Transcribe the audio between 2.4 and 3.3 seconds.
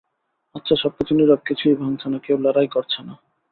লড়াই করছে না।